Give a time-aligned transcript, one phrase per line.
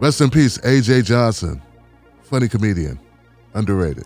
[0.00, 1.60] Rest in peace, AJ Johnson.
[2.22, 3.00] Funny comedian.
[3.54, 4.04] Underrated.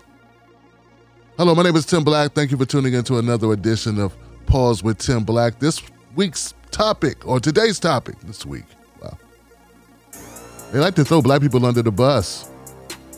[1.37, 2.33] Hello, my name is Tim Black.
[2.33, 4.15] Thank you for tuning in to another edition of
[4.47, 5.59] Pause with Tim Black.
[5.59, 5.83] This
[6.15, 8.65] week's topic, or today's topic this week,
[9.03, 9.15] wow.
[10.71, 12.49] They like to throw black people under the bus.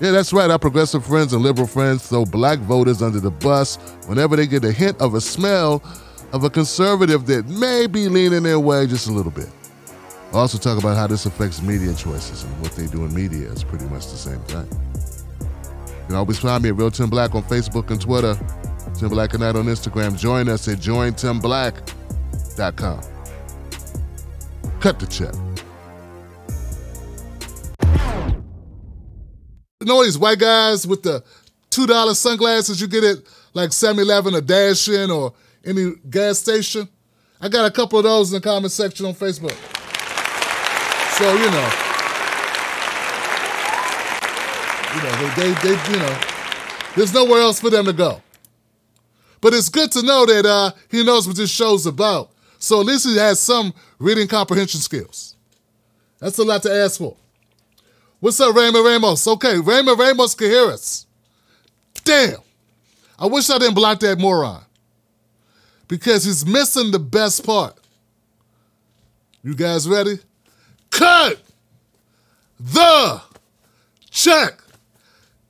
[0.01, 0.51] Yeah, that's right.
[0.51, 4.65] Our progressive friends and liberal friends throw black voters under the bus whenever they get
[4.65, 5.81] a hint of a smell
[6.33, 9.49] of a conservative that may be leaning their way just a little bit.
[10.35, 13.63] Also talk about how this affects media choices and what they do in media is
[13.63, 14.67] pretty much the same thing.
[15.87, 18.37] You can always find me at Real Tim Black on Facebook and Twitter.
[18.95, 20.19] Tim Black and Night on Instagram.
[20.19, 23.01] Join us at jointimblack.com.
[24.81, 25.33] Cut the check.
[29.79, 31.23] You know these white guys with the
[31.71, 33.19] $2 sunglasses you get at
[33.53, 35.33] like 7-Eleven or Dash-In or
[35.65, 36.89] any gas station?
[37.39, 39.55] I got a couple of those in the comment section on Facebook.
[41.17, 41.69] So, you know.
[44.95, 46.19] You know, they, they, they, you know,
[46.95, 48.21] there's nowhere else for them to go.
[49.41, 52.31] But it's good to know that uh, he knows what this show's about.
[52.59, 55.35] So at least he has some reading comprehension skills.
[56.19, 57.15] That's a lot to ask for.
[58.19, 59.27] What's up, Raymond Ramos?
[59.27, 61.05] Okay, Raymond Ramos can hear us.
[62.03, 62.39] Damn.
[63.19, 64.63] I wish I didn't block that moron.
[65.87, 67.77] Because he's missing the best part.
[69.43, 70.19] You guys ready?
[70.95, 71.41] Cut
[72.57, 73.21] the
[74.09, 74.61] check.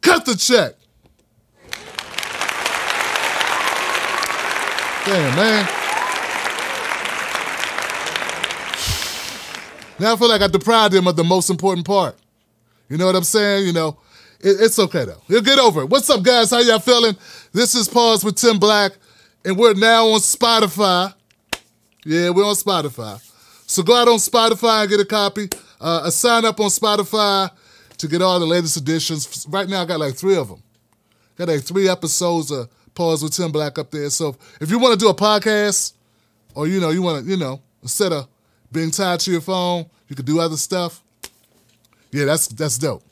[0.01, 0.73] Cut the check.
[5.05, 5.65] Damn, man.
[9.99, 12.15] Now I feel like I deprived him of the most important part.
[12.89, 13.67] You know what I'm saying?
[13.67, 13.99] You know,
[14.39, 15.21] it, it's okay though.
[15.27, 15.89] He'll get over it.
[15.91, 16.49] What's up, guys?
[16.49, 17.15] How y'all feeling?
[17.53, 18.93] This is Pause with Tim Black,
[19.45, 21.13] and we're now on Spotify.
[22.03, 23.21] Yeah, we're on Spotify.
[23.67, 25.49] So go out on Spotify and get a copy.
[25.79, 27.49] Uh, a sign up on Spotify
[27.97, 29.45] to get all the latest editions.
[29.49, 30.61] Right now, I got like three of them.
[31.35, 34.09] Got like three episodes of Pause with Tim Black up there.
[34.09, 35.93] So if you want to do a podcast,
[36.55, 38.27] or you know, you want to, you know, instead of
[38.71, 41.03] being tied to your phone, you could do other stuff.
[42.11, 43.03] Yeah, that's that's dope.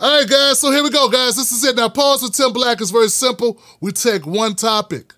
[0.00, 0.58] All right, guys.
[0.58, 1.36] So here we go, guys.
[1.36, 1.76] This is it.
[1.76, 3.60] Now, pause with Tim Black is very simple.
[3.80, 5.14] We take one topic,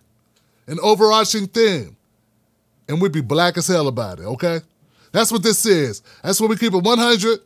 [0.67, 1.97] an overarching theme,
[2.93, 4.25] and we'd be black as hell about it.
[4.25, 4.61] Okay,
[5.13, 6.03] that's what this is.
[6.23, 7.41] That's what we keep it 100.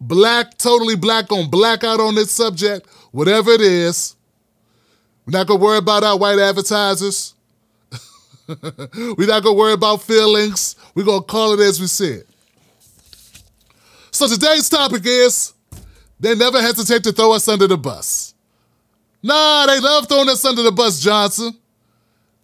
[0.00, 4.14] Black, totally black on blackout on this subject, whatever it is.
[5.26, 7.34] We're not gonna worry about our white advertisers.
[8.46, 10.76] We're not gonna worry about feelings.
[10.94, 12.28] We're gonna call it as we see it.
[14.10, 15.54] So today's topic is
[16.20, 18.34] they never hesitate to throw us under the bus.
[19.22, 21.56] Nah, they love throwing us under the bus, Johnson.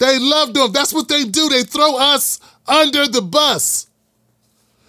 [0.00, 1.50] They love doing that's what they do.
[1.50, 3.86] They throw us under the bus.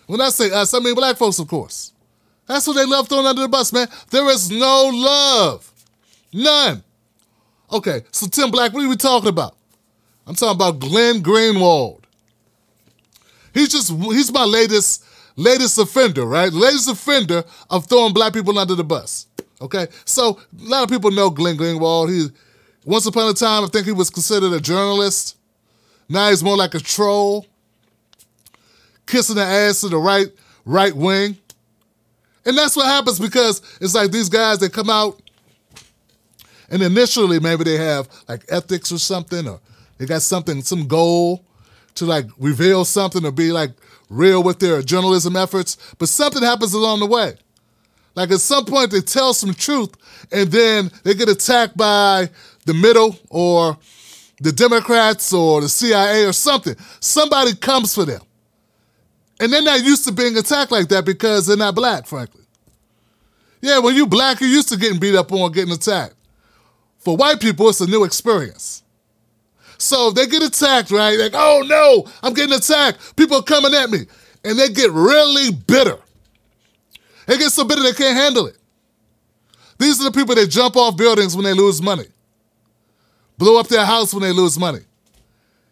[0.07, 1.91] When I say us, I mean black folks, of course.
[2.47, 3.87] That's what they love throwing under the bus, man.
[4.09, 5.69] There is no love.
[6.33, 6.81] None.
[7.73, 9.55] Okay, so Tim Black, what are we talking about?
[10.25, 12.03] I'm talking about Glenn Greenwald.
[13.53, 15.03] He's just he's my latest
[15.35, 16.53] latest offender, right?
[16.53, 19.27] Latest offender of throwing black people under the bus.
[19.61, 22.09] Okay, so a lot of people know Glenn Greenwald.
[22.09, 22.29] He
[22.85, 25.37] once upon a time I think he was considered a journalist.
[26.09, 27.45] Now he's more like a troll,
[29.05, 30.27] kissing the ass of the right
[30.65, 31.37] right wing.
[32.45, 35.21] And that's what happens because it's like these guys they come out
[36.69, 39.59] and initially maybe they have like ethics or something or
[39.97, 41.45] they got something some goal
[41.95, 43.71] to like reveal something or be like
[44.09, 47.35] real with their journalism efforts, but something happens along the way.
[48.15, 49.93] Like at some point they tell some truth
[50.31, 52.29] and then they get attacked by
[52.65, 53.77] the middle or
[54.39, 56.75] the Democrats or the CIA or something.
[56.99, 58.21] Somebody comes for them.
[59.39, 62.43] And they're not used to being attacked like that because they're not black, frankly.
[63.61, 66.15] Yeah, when you black, you're used to getting beat up on, getting attacked.
[66.99, 68.83] For white people, it's a new experience.
[69.77, 71.17] So they get attacked, right?
[71.17, 73.15] Like, oh no, I'm getting attacked.
[73.15, 74.05] People are coming at me.
[74.43, 75.97] And they get really bitter.
[77.25, 78.57] They get so bitter they can't handle it.
[79.79, 82.05] These are the people that jump off buildings when they lose money,
[83.41, 84.81] blow up their house when they lose money.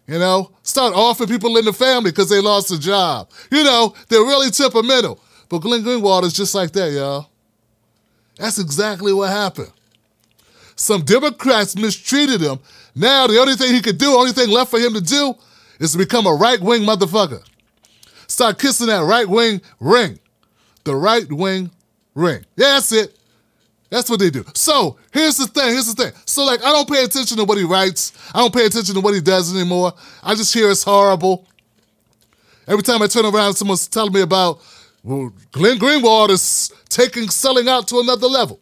[0.08, 3.30] You know, start offering people in the family because they lost a job.
[3.52, 5.20] You know, they're really temperamental.
[5.50, 7.30] But Glenn Greenwald is just like that, y'all.
[8.38, 9.72] That's exactly what happened.
[10.76, 12.58] Some Democrats mistreated him.
[12.96, 15.36] Now the only thing he could do, only thing left for him to do,
[15.80, 17.44] is to become a right wing motherfucker.
[18.28, 20.18] Start kissing that right wing ring.
[20.86, 21.70] The right wing
[22.16, 22.44] ring.
[22.56, 23.19] Yeah, that's it.
[23.90, 24.46] That's what they do.
[24.54, 25.70] So here's the thing.
[25.70, 26.14] Here's the thing.
[26.26, 28.14] So like, I don't pay attention to what he writes.
[28.34, 29.94] I don't pay attention to what he does anymore.
[30.24, 31.48] I just hear it's horrible.
[32.68, 34.62] Every time I turn around, someone's telling me about
[35.04, 38.60] Well, Glenn Greenwald is taking selling out to another level.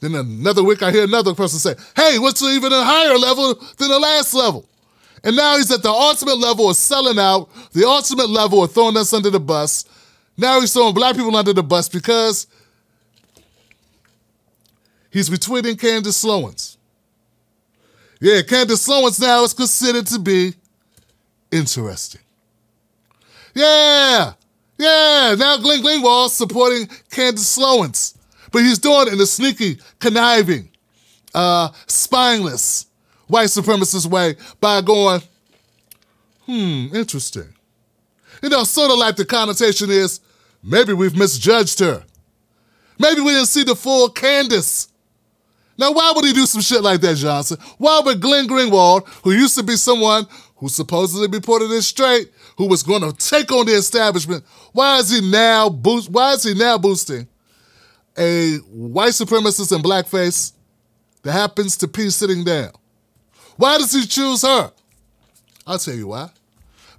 [0.00, 3.88] Then another week, I hear another person say, hey, what's even a higher level than
[3.88, 4.68] the last level?
[5.24, 8.96] And now he's at the ultimate level of selling out, the ultimate level of throwing
[8.96, 9.84] us under the bus.
[10.36, 12.46] Now he's throwing black people under the bus because
[15.12, 16.76] he's retweeting Candace Slowens.
[18.20, 20.54] Yeah, Candace Slowens now is considered to be
[21.50, 22.20] interesting.
[23.54, 24.32] Yeah,
[24.78, 28.16] yeah, now Glenn Greenwald's supporting Candace Slowens.
[28.50, 30.70] But he's doing it in a sneaky, conniving,
[31.34, 32.86] uh, spineless,
[33.26, 35.22] white supremacist way by going,
[36.44, 37.54] hmm, interesting.
[38.42, 40.20] You know, sort of like the connotation is
[40.62, 42.04] maybe we've misjudged her.
[42.98, 44.88] Maybe we didn't see the full Candace.
[45.78, 47.58] Now, why would he do some shit like that, Johnson?
[47.78, 50.26] Why would Glenn Greenwald, who used to be someone
[50.56, 55.10] who supposedly reported this straight, who was going to take on the establishment, why is
[55.10, 56.10] he now boost?
[56.10, 57.26] Why is he now boosting
[58.16, 60.52] a white supremacist in blackface
[61.22, 62.70] that happens to be sitting down?
[63.56, 64.70] Why does he choose her?
[65.66, 66.30] I'll tell you why.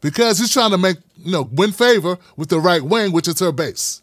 [0.02, 3.40] Because he's trying to make, you know, win favor with the right wing, which is
[3.40, 4.02] her base.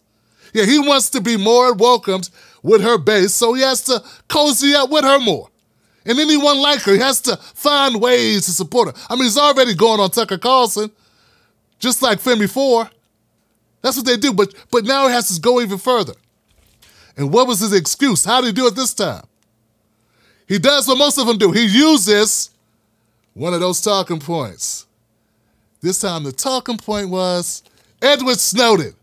[0.55, 2.31] Yeah, he wants to be more welcomed
[2.62, 5.49] with her base, so he has to cozy up with her more.
[6.05, 9.03] And anyone like her, he has to find ways to support her.
[9.09, 10.91] I mean, he's already going on Tucker Carlson,
[11.79, 12.91] just like Jimmy Dore.
[13.83, 16.15] That's what they do, but but now he has to go even further.
[17.17, 18.25] And what was his excuse?
[18.25, 19.25] How did he do it this time?
[20.47, 21.53] He does what most of them do.
[21.53, 22.51] He uses
[23.35, 24.87] one of those talking points.
[25.81, 27.62] This time the talking point was
[28.03, 28.95] Edward Snowden.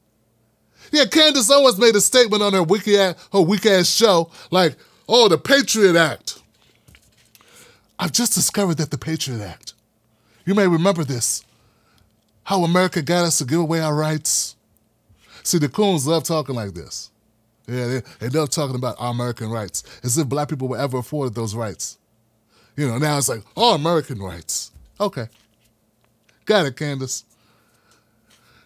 [0.92, 4.76] Yeah, Candace Owens made a statement on her wiki her weak ass show, like,
[5.08, 6.42] oh, the Patriot Act.
[8.00, 9.74] I've just discovered that the Patriot Act.
[10.46, 11.44] You may remember this.
[12.44, 14.56] How America got us to give away our rights.
[15.44, 17.12] See, the coons love talking like this.
[17.68, 21.00] Yeah, they, they love talking about our American rights, as if black people were ever
[21.00, 21.98] afforded those rights.
[22.78, 24.72] You know, now it's like, all American rights.
[25.00, 25.28] Okay.
[26.46, 27.26] Got it, Candace.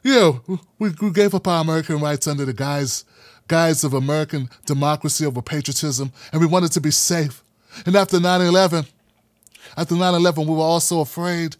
[0.03, 0.39] Yeah,
[0.80, 3.06] we, we gave up our American rights under the guise,
[3.48, 7.44] guise of American democracy over patriotism, and we wanted to be safe.
[7.86, 8.86] And after 9 11,
[9.77, 11.56] after 9 11, we were also afraid.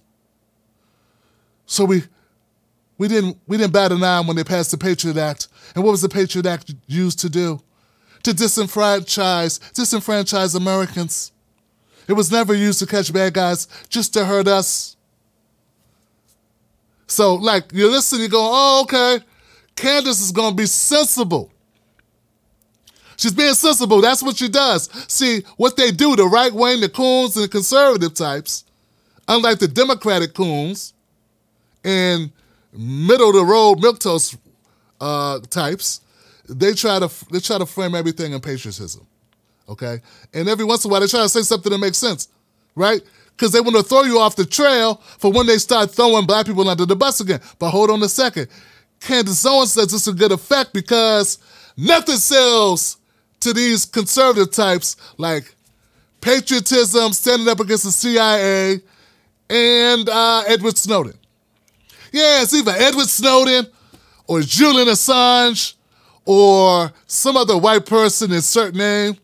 [1.66, 2.04] So we
[2.98, 5.48] we didn't we didn't bat an eye when they passed the Patriot Act.
[5.76, 7.62] And what was the Patriot Act used to do?
[8.24, 11.32] To disenfranchise, disenfranchise Americans.
[12.08, 14.98] It was never used to catch bad guys, just to hurt us.
[17.12, 19.19] So, like, you're listening, you go, oh, okay,
[19.75, 21.52] Candace is gonna be sensible.
[23.18, 24.00] She's being sensible.
[24.00, 24.90] That's what she does.
[25.08, 28.63] See, what they do, the right wing, the coons, and the conservative types,
[29.28, 30.94] unlike the Democratic coons
[31.84, 32.31] and
[32.72, 34.38] middle of the road milquetoast
[35.02, 36.00] uh, types,
[36.48, 39.06] they try to they try to frame everything in patriotism,
[39.68, 40.00] okay?
[40.34, 42.30] And every once in a while they try to say something that makes sense,
[42.75, 43.02] right?
[43.42, 46.46] Because they want to throw you off the trail for when they start throwing black
[46.46, 47.40] people under the bus again.
[47.58, 48.50] But hold on a second,
[49.00, 51.40] Candace Owens says it's a good effect because
[51.76, 52.98] nothing sells
[53.40, 55.56] to these conservative types like
[56.22, 58.80] patriotism, standing up against the CIA,
[59.50, 61.18] and uh, Edward Snowden.
[62.12, 63.66] Yeah, it's either Edward Snowden
[64.28, 65.74] or Julian Assange
[66.26, 69.18] or some other white person in certain name.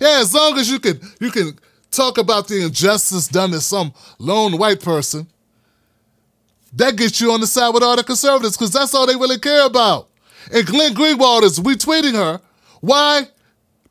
[0.00, 1.58] Yeah, as long as you can you can
[1.90, 5.26] talk about the injustice done to some lone white person,
[6.72, 9.38] that gets you on the side with all the conservatives because that's all they really
[9.38, 10.08] care about.
[10.52, 12.40] And Glenn Greenwald is retweeting her.
[12.80, 13.22] Why?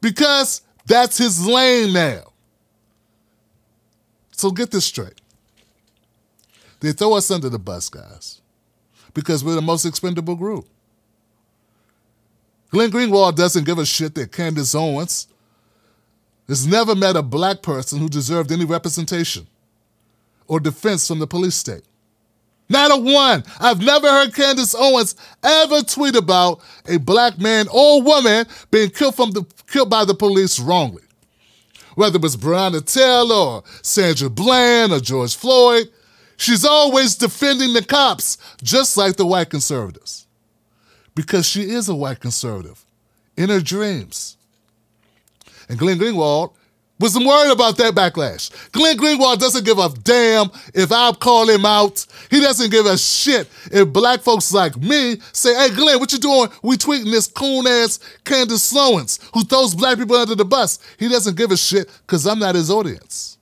[0.01, 2.31] Because that's his lane now.
[4.31, 5.19] So get this straight.
[6.79, 8.41] They throw us under the bus, guys,
[9.13, 10.65] because we're the most expendable group.
[12.71, 15.27] Glenn Greenwald doesn't give a shit that Candace Owens
[16.49, 19.47] has never met a black person who deserved any representation
[20.47, 21.83] or defense from the police state.
[22.67, 23.43] Not a one.
[23.59, 29.15] I've never heard Candace Owens ever tweet about a black man or woman being killed
[29.15, 31.03] from the killed by the police wrongly.
[31.95, 35.89] Whether it was Breonna Taylor or Sandra Bland or George Floyd,
[36.39, 40.25] She's always defending the cops, just like the white conservatives.
[41.13, 42.85] Because she is a white conservative
[43.35, 44.37] in her dreams.
[45.69, 46.53] And Glenn Greenwald
[46.99, 48.49] wasn't worried about that backlash.
[48.73, 52.05] Glenn Greenwald doesn't give a damn if I call him out.
[52.29, 56.19] He doesn't give a shit if black folks like me say, hey, Glenn, what you
[56.19, 56.49] doing?
[56.61, 60.79] We tweeting this coon ass Candace Slowens who throws black people under the bus.
[60.97, 63.37] He doesn't give a shit because I'm not his audience.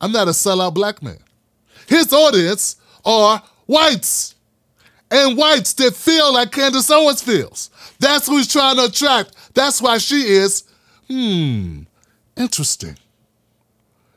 [0.00, 1.18] I'm not a sellout black man.
[1.88, 4.34] His audience are whites.
[5.10, 7.70] and whites that feel like Candace Owens feels.
[8.00, 9.34] That's who he's trying to attract.
[9.54, 10.64] That's why she is,
[11.08, 11.82] hmm,
[12.36, 12.96] interesting.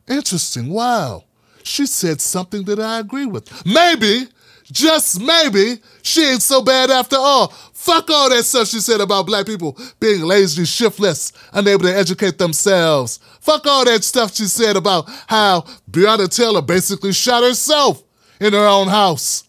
[0.08, 0.70] Interesting.
[0.70, 1.24] Wow.
[1.64, 3.66] She said something that I agree with.
[3.66, 4.28] Maybe,
[4.72, 7.48] just maybe, she ain't so bad after all.
[7.74, 12.38] Fuck all that stuff she said about black people being lazy, shiftless, unable to educate
[12.38, 13.20] themselves.
[13.42, 18.04] Fuck all that stuff she said about how Breonna Taylor basically shot herself
[18.40, 19.45] in her own house.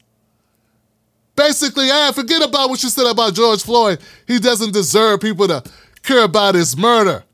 [1.37, 4.00] Basically, I forget about what she said about George Floyd.
[4.26, 5.62] He doesn't deserve people to
[6.02, 7.25] care about his murder.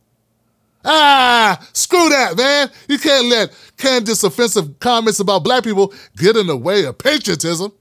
[0.85, 2.68] Ah, screw that, man.
[2.88, 7.73] You can't let Candace offensive comments about black people get in the way of patriotism.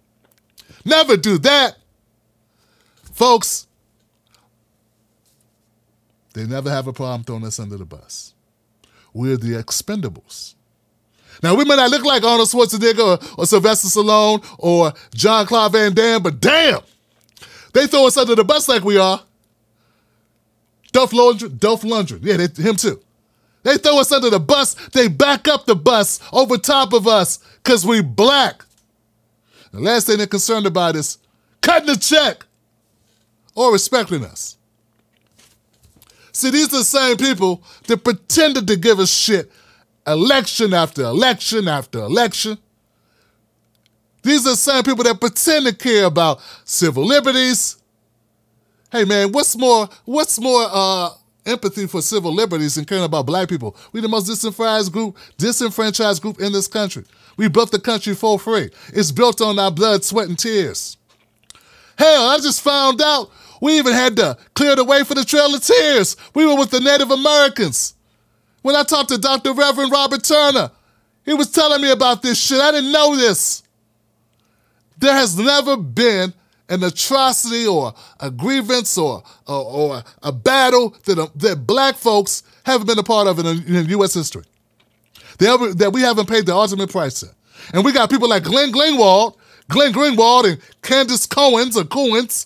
[0.85, 1.77] Never do that.
[3.11, 3.65] Folks,
[6.33, 8.33] they never have a problem throwing us under the bus.
[9.13, 10.55] We're the expendables.
[11.43, 15.71] Now, we may not look like Arnold Schwarzenegger or, or Sylvester Stallone or John Claude
[15.71, 16.81] Van Damme, but damn,
[17.73, 19.21] they throw us under the bus like we are.
[20.91, 23.01] Dolph Lundgren, Dolph Lundgren, yeah, they, him too.
[23.63, 27.37] They throw us under the bus, they back up the bus over top of us
[27.63, 28.65] because we black.
[29.71, 31.17] The last thing they're concerned about is
[31.61, 32.45] cutting the check
[33.55, 34.57] or respecting us.
[36.33, 39.51] See, these are the same people that pretended to give a shit
[40.11, 42.57] election after election after election.
[44.23, 47.77] These are the same people that pretend to care about civil liberties.
[48.91, 51.09] Hey man, what's more, what's more uh,
[51.45, 53.75] empathy for civil liberties than caring about black people?
[53.91, 57.05] We the most disenfranchised group, disenfranchised group in this country.
[57.37, 58.69] We built the country for free.
[58.89, 60.97] It's built on our blood, sweat, and tears.
[61.97, 65.53] Hell, I just found out we even had to clear the way for the Trail
[65.53, 66.17] of Tears.
[66.33, 67.93] We were with the Native Americans.
[68.61, 69.53] When I talked to Dr.
[69.53, 70.71] Reverend Robert Turner,
[71.25, 72.59] he was telling me about this shit.
[72.59, 73.63] I didn't know this.
[74.97, 76.33] There has never been
[76.69, 82.43] an atrocity or a grievance or, or, or a battle that, uh, that black folks
[82.63, 84.13] haven't been a part of in, in U.S.
[84.13, 84.43] history.
[85.41, 87.29] Ever, that we haven't paid the ultimate price in.
[87.73, 89.37] And we got people like Glenn Greenwald,
[89.69, 92.45] Glenn Greenwald and Candace Cohens or Cohens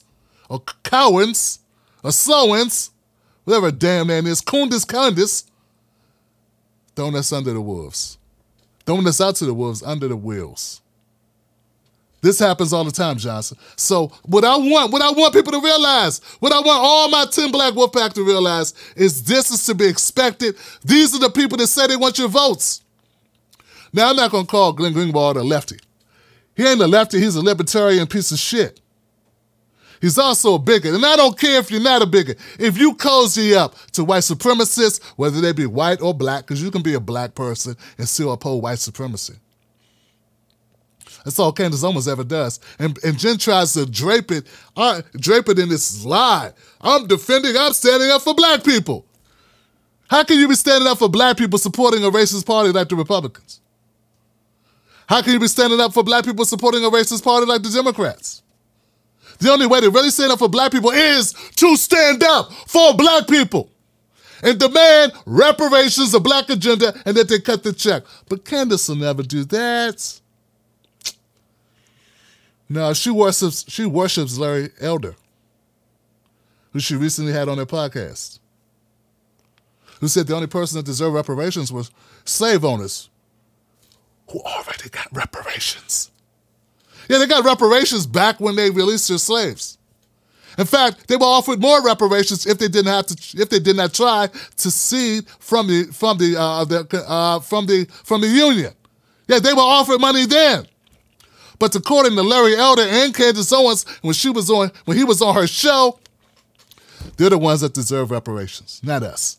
[0.50, 1.60] or Cowens
[2.04, 2.92] or Slowens,
[3.44, 5.44] whatever damn name is, Kundis Candace,
[6.96, 8.18] throwing us under the wolves,
[8.86, 10.82] throwing us out to the wolves under the wheels.
[12.22, 13.56] This happens all the time, Johnson.
[13.76, 17.26] So what I want, what I want people to realize, what I want all my
[17.30, 20.56] Tim Black Wolf Pack to realize is this is to be expected.
[20.84, 22.82] These are the people that say they want your votes.
[23.94, 25.78] Now I'm not gonna call Glenn Greenwald a lefty.
[26.56, 28.82] He ain't a lefty, he's a libertarian piece of shit.
[30.02, 30.94] He's also a bigot.
[30.94, 32.40] And I don't care if you're not a bigot.
[32.60, 36.72] If you cozy up to white supremacists, whether they be white or black, because you
[36.72, 39.36] can be a black person and still uphold white supremacy.
[41.24, 42.60] That's all Candace Owens ever does.
[42.78, 44.46] And, and Jen tries to drape it,
[44.78, 46.52] uh, drape it in this lie.
[46.82, 49.06] I'm defending, I'm standing up for black people.
[50.08, 52.96] How can you be standing up for black people supporting a racist party like the
[52.96, 53.60] Republicans?
[55.08, 57.70] How can you be standing up for black people supporting a racist party like the
[57.70, 58.44] Democrats?
[59.40, 62.94] The only way to really stand up for black people is to stand up for
[62.96, 63.70] black people
[64.44, 68.04] and demand reparations, a black agenda, and that they cut the check.
[68.30, 70.22] But Candace will never do that.
[72.68, 75.16] No, she worships she worships Larry Elder,
[76.74, 78.40] who she recently had on her podcast,
[80.00, 81.92] who said the only person that deserved reparations was
[82.24, 83.10] slave owners
[84.32, 86.12] who already got reparations.
[87.10, 89.78] Yeah, they got reparations back when they released their slaves.
[90.58, 93.76] In fact, they were offered more reparations if they didn't have to, if they did
[93.76, 98.28] not try to cede from the from the, uh, the uh, from the from the
[98.28, 98.74] union.
[99.28, 100.66] Yeah, they were offered money then.
[101.60, 105.22] But according to Larry Elder and Candace Owens, when she was on when he was
[105.22, 106.00] on her show,
[107.18, 109.38] they're the ones that deserve reparations, not us.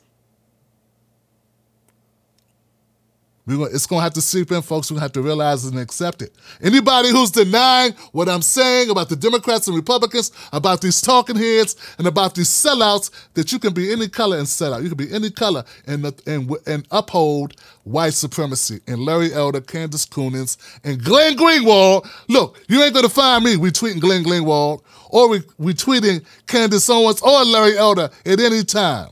[3.48, 4.88] Gonna, it's going to have to seep in, folks.
[4.88, 6.34] To have to realize and accept it.
[6.60, 11.76] Anybody who's denying what I'm saying about the Democrats and Republicans, about these talking heads,
[11.98, 14.82] and about these sellouts, that you can be any color and sell out.
[14.82, 18.80] You can be any color and, and, and uphold white supremacy.
[18.88, 22.08] And Larry Elder, Candace Coonins, and Glenn Greenwald.
[22.28, 25.28] Look, you ain't going to find me retweeting Glenn Greenwald or
[25.60, 29.10] retweeting Candace Owens or Larry Elder at any time.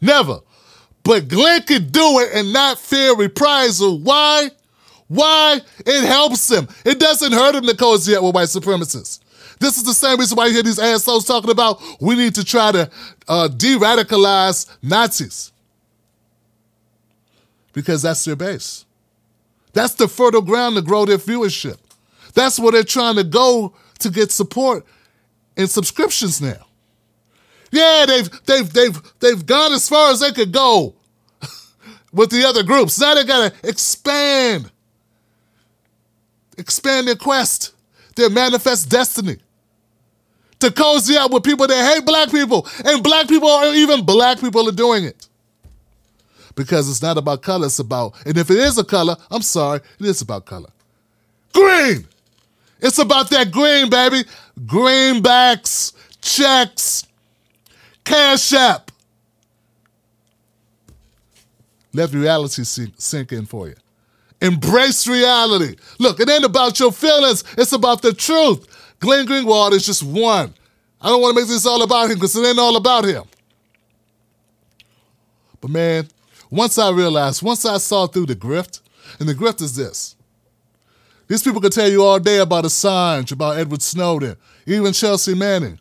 [0.00, 0.40] Never.
[1.08, 3.98] But Glenn could do it and not fear reprisal.
[3.98, 4.50] Why?
[5.06, 5.58] Why?
[5.86, 6.68] It helps him.
[6.84, 9.20] It doesn't hurt him to cozy up with white supremacists.
[9.58, 12.44] This is the same reason why you hear these assholes talking about we need to
[12.44, 12.90] try to
[13.26, 15.50] uh, de radicalize Nazis.
[17.72, 18.84] Because that's their base.
[19.72, 21.78] That's the fertile ground to grow their viewership.
[22.34, 24.84] That's where they're trying to go to get support
[25.56, 26.66] and subscriptions now.
[27.70, 30.96] Yeah, they've they've they've they've gone as far as they could go
[32.12, 32.98] with the other groups.
[32.98, 34.70] Now they gotta expand.
[36.56, 37.72] Expand their quest,
[38.16, 39.38] their manifest destiny.
[40.60, 42.66] To cozy up with people that hate black people.
[42.84, 45.28] And black people or even black people are doing it.
[46.56, 49.80] Because it's not about color, it's about, and if it is a color, I'm sorry,
[50.00, 50.70] it is about color.
[51.52, 52.04] Green!
[52.80, 54.24] It's about that green, baby.
[54.60, 57.06] Greenbacks, checks,
[58.04, 58.90] cash app.
[61.92, 63.74] Let reality sink, in for you.
[64.40, 65.76] Embrace reality.
[65.98, 68.66] Look, it ain't about your feelings, it's about the truth.
[69.00, 70.54] Glenn Greenwald is just one.
[71.00, 73.24] I don't want to make this all about him because it ain't all about him.
[75.60, 76.08] But man,
[76.50, 78.80] once I realized, once I saw through the grift,
[79.18, 80.16] and the grift is this.
[81.26, 85.78] These people could tell you all day about Assange, about Edward Snowden, even Chelsea Manning.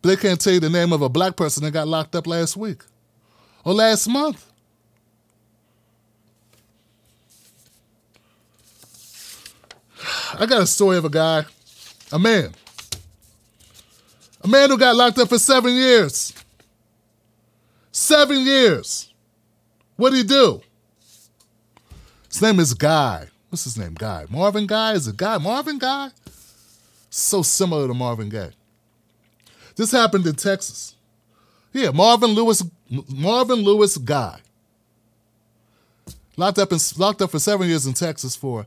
[0.00, 2.26] But they can't tell you the name of a black person that got locked up
[2.26, 2.82] last week
[3.64, 4.46] or last month.
[10.38, 11.44] I got a story of a guy,
[12.10, 12.52] a man,
[14.42, 16.32] a man who got locked up for seven years.
[17.92, 19.12] Seven years.
[19.96, 20.62] What did he do?
[22.28, 23.28] His name is Guy.
[23.50, 23.92] What's his name?
[23.94, 24.24] Guy.
[24.30, 24.94] Marvin Guy?
[24.94, 25.36] Is it Guy?
[25.36, 26.10] Marvin Guy?
[27.10, 28.52] So similar to Marvin Gaye.
[29.76, 30.94] This happened in Texas.
[31.72, 32.62] Yeah, Marvin Lewis,
[33.08, 34.40] Marvin Lewis Guy.
[36.36, 38.66] Locked up in, locked up for seven years in Texas for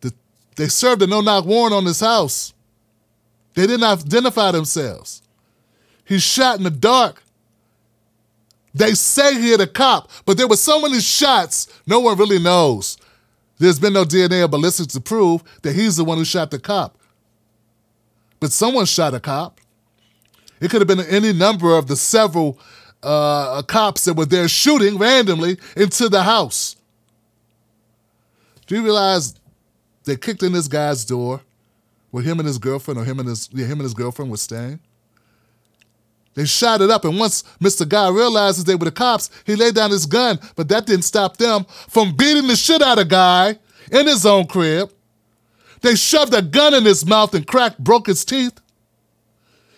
[0.00, 0.12] the
[0.56, 2.52] they served a no-knock warrant on his house.
[3.54, 5.22] They didn't identify themselves.
[6.04, 7.22] He's shot in the dark.
[8.74, 12.38] They say he hit a cop, but there were so many shots, no one really
[12.38, 12.96] knows.
[13.58, 16.58] There's been no DNA or ballistics to prove that he's the one who shot the
[16.58, 16.96] cop.
[18.38, 19.60] But someone shot a cop.
[20.60, 22.58] It could have been any number of the several
[23.02, 26.76] uh, cops that were there shooting randomly into the house.
[28.66, 29.34] Do you realize
[30.04, 31.40] they kicked in this guy's door
[32.10, 34.36] where him and his girlfriend or him and his yeah, him and his girlfriend were
[34.36, 34.80] staying?
[36.34, 37.88] They shot it up, and once Mr.
[37.88, 41.36] Guy realizes they were the cops, he laid down his gun, but that didn't stop
[41.36, 43.58] them from beating the shit out of Guy
[43.90, 44.92] in his own crib.
[45.80, 48.60] They shoved a gun in his mouth and cracked, broke his teeth.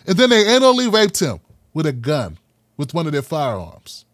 [0.05, 1.39] And then they anally raped him
[1.73, 2.37] with a gun,
[2.77, 4.05] with one of their firearms.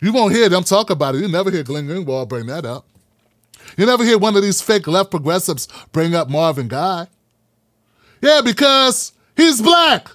[0.00, 1.20] You won't hear them talk about it.
[1.20, 2.86] You never hear Glenn Greenwald bring that up.
[3.76, 7.06] You never hear one of these fake left progressives bring up Marvin Guy.
[8.22, 10.08] Yeah, because he's black.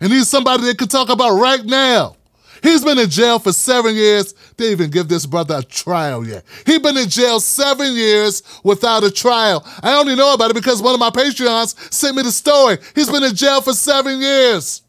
[0.00, 2.16] And he's somebody they could talk about right now.
[2.62, 4.34] He's been in jail for seven years.
[4.56, 6.44] They even give this brother a trial yet.
[6.64, 9.64] He's been in jail seven years without a trial.
[9.82, 12.78] I only know about it because one of my Patreons sent me the story.
[12.94, 14.82] He's been in jail for seven years.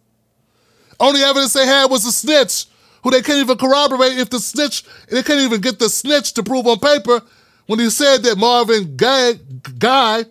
[1.00, 2.68] Only evidence they had was a snitch,
[3.02, 6.44] who they can't even corroborate if the snitch, they can't even get the snitch to
[6.44, 7.22] prove on paper
[7.66, 9.34] when he said that Marvin Guy,
[9.80, 10.26] Guy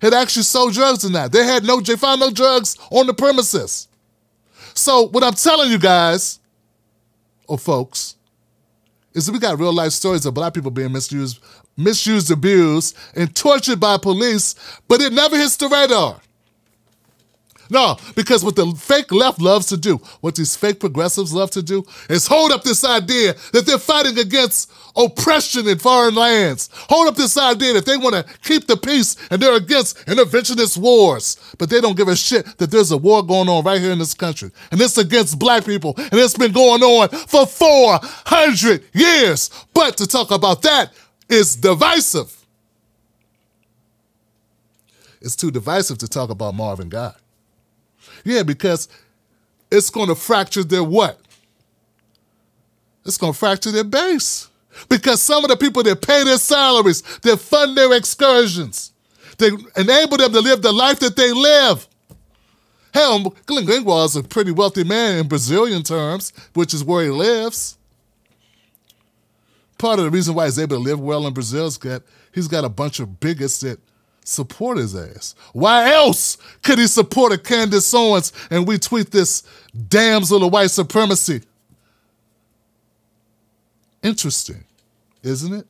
[0.00, 1.30] had actually sold drugs in that.
[1.30, 3.88] They had no, they found no drugs on the premises.
[4.72, 6.40] So what I'm telling you guys,
[7.46, 8.16] or folks,
[9.14, 11.38] is that we got real life stories of black people being misused,
[11.76, 14.54] misused, abused, and tortured by police,
[14.88, 16.20] but it never hits the radar.
[17.70, 21.62] No, because what the fake left loves to do, what these fake progressives love to
[21.62, 26.70] do, is hold up this idea that they're fighting against oppression in foreign lands.
[26.88, 30.78] Hold up this idea that they want to keep the peace and they're against interventionist
[30.78, 31.36] wars.
[31.58, 33.98] But they don't give a shit that there's a war going on right here in
[33.98, 34.50] this country.
[34.70, 35.94] And it's against black people.
[35.96, 39.50] And it's been going on for 400 years.
[39.72, 40.92] But to talk about that
[41.28, 42.44] is divisive.
[45.20, 47.14] It's too divisive to talk about Marvin Guy.
[48.24, 48.88] Yeah, because
[49.70, 51.18] it's going to fracture their what?
[53.06, 54.48] It's going to fracture their base.
[54.88, 58.92] Because some of the people that pay their salaries, that fund their excursions,
[59.38, 61.88] they enable them to live the life that they live.
[62.92, 67.10] Hell, Glenn Greenwald is a pretty wealthy man in Brazilian terms, which is where he
[67.10, 67.76] lives.
[69.78, 72.46] Part of the reason why he's able to live well in Brazil is that he's
[72.46, 73.80] got a bunch of bigots that
[74.24, 75.34] support his ass.
[75.52, 79.42] Why else could he support a Candace Owens and we tweet this
[79.88, 81.42] damsel of white supremacy?
[84.04, 84.62] Interesting,
[85.24, 85.66] isn't it?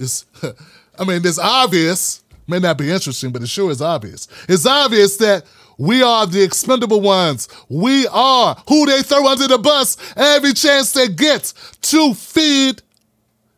[0.00, 0.24] It's,
[0.98, 4.28] I mean, it's obvious, May not be interesting, but it sure is obvious.
[4.48, 5.44] It's obvious that
[5.78, 7.48] we are the expendable ones.
[7.68, 12.82] We are who they throw under the bus every chance they get to feed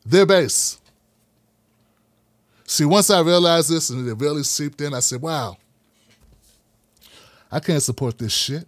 [0.04, 0.80] their base.
[2.64, 5.56] See, once I realized this and it really seeped in, I said, wow,
[7.50, 8.66] I can't support this shit.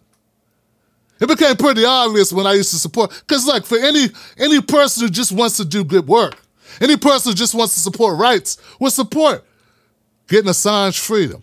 [1.20, 5.04] It became pretty obvious when I used to support, because like for any any person
[5.04, 6.37] who just wants to do good work,
[6.81, 9.44] any person who just wants to support rights, will support
[10.28, 11.42] getting Assange freedom.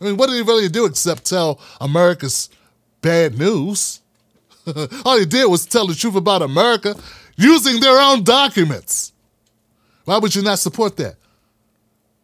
[0.00, 2.48] I mean, what did he really do except tell America's
[3.02, 4.00] bad news?
[5.04, 6.96] All he did was tell the truth about America
[7.36, 9.12] using their own documents.
[10.04, 11.16] Why would you not support that?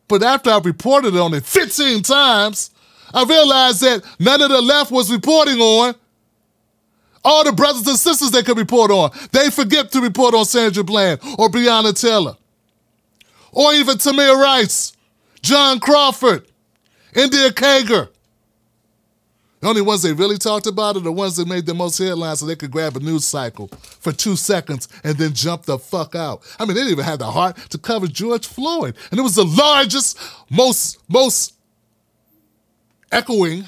[0.09, 2.71] But after I reported on it 15 times,
[3.13, 5.95] I realized that none of the left was reporting on
[7.27, 9.11] all the brothers and sisters they could report on.
[9.33, 12.37] They forget to report on Sandra Bland or Breonna Taylor
[13.53, 14.97] or even Tamir Rice,
[15.43, 16.47] John Crawford,
[17.15, 18.09] India Kager.
[19.61, 22.39] The only ones they really talked about are the ones that made the most headlines
[22.39, 26.15] so they could grab a news cycle for two seconds and then jump the fuck
[26.15, 26.43] out.
[26.61, 28.95] I mean, they didn't even have the heart to cover George Floyd.
[29.11, 30.17] And it was the largest,
[30.49, 31.55] most, most
[33.11, 33.65] echoing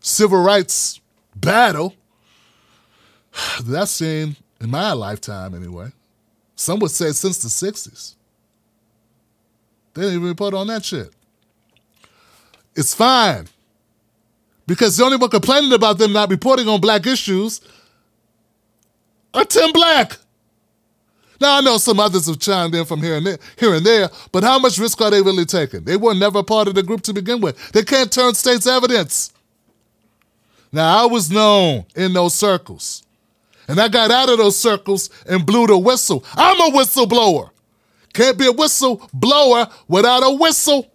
[0.00, 1.00] civil rights
[1.36, 1.94] battle
[3.64, 5.90] that I've seen in my lifetime, anyway.
[6.56, 8.14] Some would say since the 60s.
[9.94, 11.12] They didn't even report on that shit.
[12.74, 13.46] It's fine.
[14.66, 17.60] Because the only one complaining about them not reporting on black issues
[19.34, 20.18] are Tim Black.
[21.40, 24.10] Now I know some others have chimed in from here and there, here and there,
[24.32, 25.84] but how much risk are they really taking?
[25.84, 27.72] They were never part of the group to begin with.
[27.72, 29.32] They can't turn state's evidence.
[30.72, 33.04] Now I was known in those circles,
[33.68, 36.24] and I got out of those circles and blew the whistle.
[36.34, 37.50] I'm a whistleblower.
[38.14, 40.90] Can't be a whistleblower without a whistle.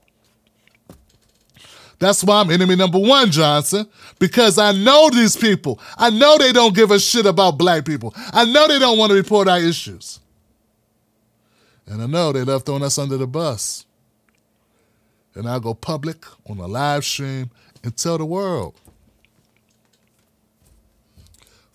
[1.99, 3.87] That's why I'm enemy number one, Johnson,
[4.19, 5.79] because I know these people.
[5.97, 8.13] I know they don't give a shit about black people.
[8.33, 10.19] I know they don't want to report our issues.
[11.85, 13.85] And I know they love throwing us under the bus.
[15.35, 17.51] And I'll go public on a live stream
[17.83, 18.79] and tell the world.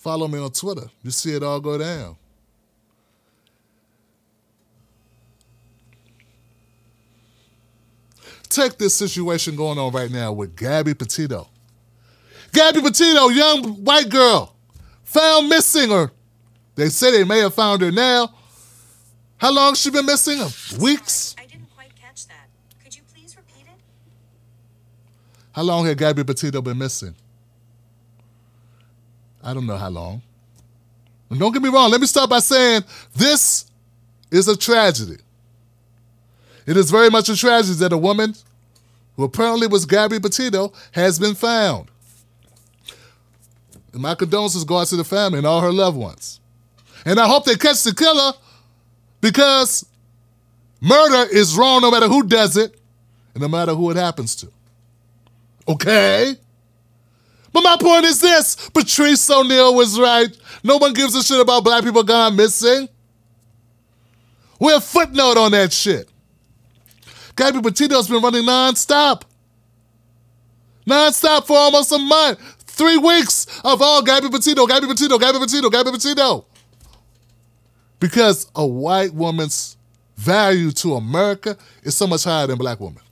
[0.08, 0.88] Follow me on Twitter.
[1.02, 2.16] You see it all go down.
[8.48, 11.50] Take this situation going on right now with Gabby Petito.
[12.54, 14.56] Gabby Petito, young white girl,
[15.04, 16.10] found missing, or
[16.74, 18.32] they say they may have found her now.
[19.36, 20.38] How long she been missing?
[20.80, 21.36] Weeks?
[21.38, 22.48] I didn't quite catch that.
[22.82, 23.78] Could you please repeat it?
[25.52, 27.14] How long had Gabby Petito been missing?
[29.42, 30.22] I don't know how long.
[31.30, 32.82] And don't get me wrong, let me start by saying
[33.14, 33.66] this
[34.30, 35.18] is a tragedy.
[36.66, 38.34] It is very much a tragedy that a woman
[39.16, 41.90] who apparently was Gabby Petito has been found.
[43.92, 46.40] And my condolences go out to the family and all her loved ones.
[47.04, 48.32] And I hope they catch the killer
[49.20, 49.86] because
[50.80, 52.78] murder is wrong no matter who does it
[53.34, 54.52] and no matter who it happens to.
[55.66, 56.36] Okay?
[57.58, 60.28] But my point is this Patrice O'Neal was right.
[60.62, 62.88] No one gives a shit about black people gone missing.
[64.60, 66.08] We're a footnote on that shit.
[67.34, 69.22] Gabby Petito's been running nonstop.
[70.86, 72.38] Nonstop for almost a month.
[72.60, 76.46] Three weeks of all Gabby Petito, Gabby Petito, Gabby Petito, Gabby Petito.
[77.98, 79.76] Because a white woman's
[80.16, 83.02] value to America is so much higher than black women.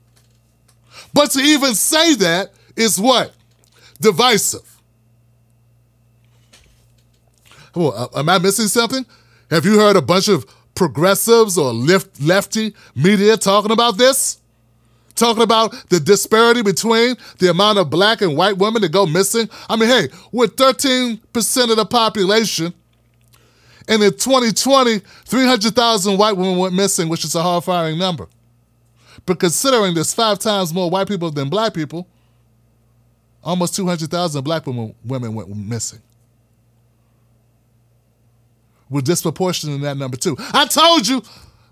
[1.12, 3.32] But to even say that is what?
[4.00, 4.80] Divisive.
[7.74, 9.04] Well, uh, am I missing something?
[9.50, 14.40] Have you heard a bunch of progressives or left, lefty media talking about this?
[15.14, 19.48] Talking about the disparity between the amount of black and white women that go missing?
[19.68, 22.74] I mean, hey, we're 13% of the population.
[23.88, 28.26] And in 2020, 300,000 white women went missing, which is a horrifying number.
[29.24, 32.06] But considering there's five times more white people than black people,
[33.46, 36.00] almost 200,000 black women, women went missing.
[38.90, 40.36] We're disproportionate in that number too.
[40.38, 41.22] I told you,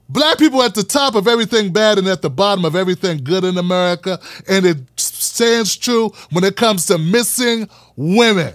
[0.09, 3.45] black people at the top of everything bad and at the bottom of everything good
[3.45, 8.55] in America, and it stands true when it comes to missing women.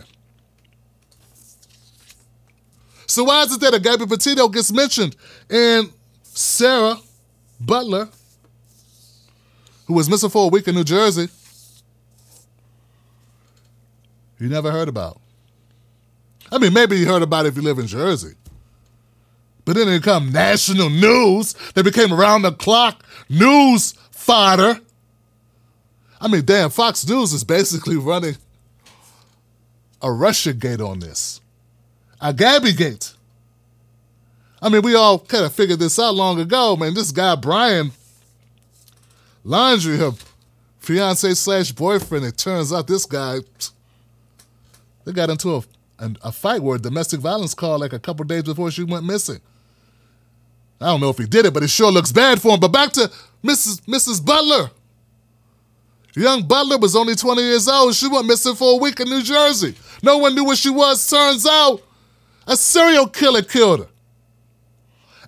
[3.05, 5.15] So why is it that a Gabby Petito gets mentioned
[5.49, 5.91] and
[6.23, 6.95] Sarah
[7.59, 8.07] Butler,
[9.87, 11.27] who was missing for a week in New Jersey,
[14.39, 15.19] you never heard about?
[16.51, 18.35] I mean, maybe you heard about it if you live in Jersey.
[19.65, 21.53] But then it became national news.
[21.75, 24.79] They became around the clock news fodder.
[26.21, 28.35] I mean, damn, Fox News is basically running
[30.01, 31.39] a Russia gate on this,
[32.19, 33.13] a Gabby gate.
[34.61, 36.93] I mean, we all kind of figured this out long ago, man.
[36.93, 37.91] This guy, Brian
[39.45, 40.11] Laundrie, her
[40.79, 43.39] fiance slash boyfriend, it turns out this guy,
[45.09, 45.63] they got into a,
[45.97, 49.05] a, a fight where a domestic violence call like a couple days before she went
[49.05, 49.41] missing.
[50.79, 52.59] I don't know if he did it, but it sure looks bad for him.
[52.59, 53.11] But back to
[53.43, 53.81] Mrs.
[53.87, 54.23] Mrs.
[54.23, 54.69] Butler.
[56.15, 57.95] Young Butler was only 20 years old.
[57.95, 59.73] She went missing for a week in New Jersey.
[60.03, 61.09] No one knew where she was.
[61.09, 61.81] Turns out
[62.45, 63.87] a serial killer killed her.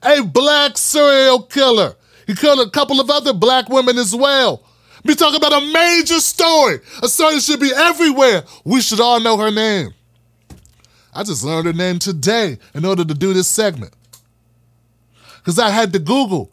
[0.03, 1.95] A black serial killer.
[2.27, 4.63] He killed a couple of other black women as well.
[5.03, 6.79] We talking about a major story.
[7.01, 8.43] A story that should be everywhere.
[8.63, 9.93] We should all know her name.
[11.13, 13.93] I just learned her name today in order to do this segment.
[15.37, 16.51] Because I had to Google.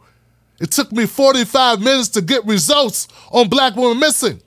[0.60, 4.40] It took me 45 minutes to get results on black women missing.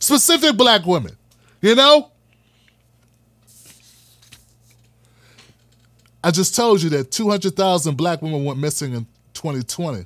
[0.00, 1.16] Specific black women.
[1.62, 2.10] You know?
[6.22, 10.04] I just told you that 200,000 black women went missing in 2020.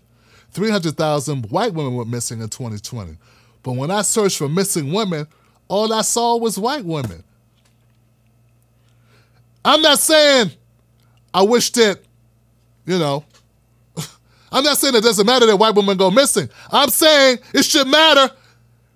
[0.54, 3.16] 300,000 white women went missing in 2020.
[3.62, 5.26] But when I searched for missing women,
[5.68, 7.24] all I saw was white women.
[9.64, 10.50] I'm not saying
[11.32, 12.00] I wish that,
[12.86, 13.24] you know,
[14.52, 16.48] I'm not saying it doesn't matter that white women go missing.
[16.70, 18.32] I'm saying it should matter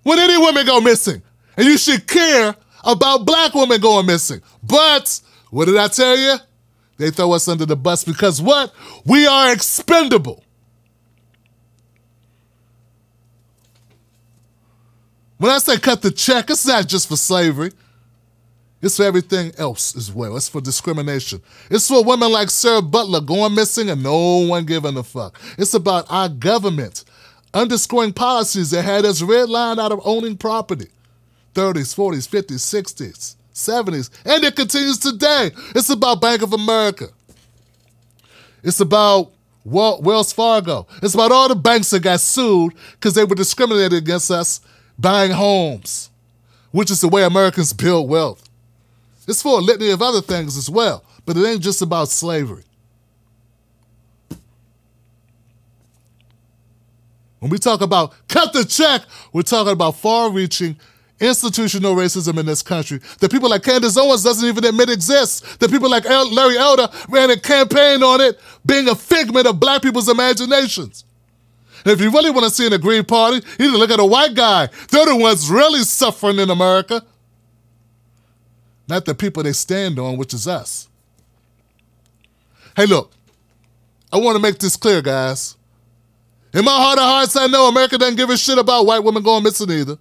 [0.03, 1.23] when any women go missing.
[1.57, 4.41] And you should care about black women going missing.
[4.63, 6.37] But what did I tell you?
[6.99, 8.73] They throw us under the bus because what?
[9.05, 10.45] We are expendable.
[15.39, 17.71] When I say cut the check, it's not just for slavery.
[18.81, 20.37] It's for everything else as well.
[20.37, 21.43] It's for discrimination.
[21.71, 25.41] It's for women like Sarah Butler going missing and no one giving a fuck.
[25.57, 27.05] It's about our government
[27.55, 30.89] underscoring policies that had us redlined out of owning property.
[31.55, 35.51] 30s, 40s, 50s, 60s, 70s, and it continues today.
[35.75, 37.09] It's about Bank of America.
[38.63, 39.33] It's about
[39.65, 40.87] Wells Fargo.
[41.03, 44.61] It's about all the banks that got sued because they were discriminated against us
[44.99, 46.11] buying homes,
[46.71, 48.49] which is the way Americans build wealth.
[49.27, 52.65] It's for a litany of other things as well, but it ain't just about slavery.
[57.41, 60.77] When we talk about cut the check, we're talking about far reaching
[61.21, 65.57] institutional racism in this country that people like Candace Owens doesn't even admit exists.
[65.57, 69.83] That people like Larry Elder ran a campaign on it being a figment of black
[69.83, 71.05] people's imaginations.
[71.89, 74.05] If you really want to see an agreed party, you need to look at a
[74.05, 74.69] white guy.
[74.91, 77.03] They're the ones really suffering in America.
[78.89, 80.89] Not the people they stand on, which is us.
[82.75, 83.13] Hey, look,
[84.13, 85.57] I want to make this clear, guys.
[86.55, 89.23] In my heart of hearts, I know America doesn't give a shit about white women
[89.23, 89.99] going missing either.